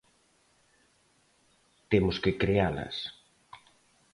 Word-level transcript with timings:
Temos 1.91 2.15
que 2.23 2.37
crealas. 2.41 2.95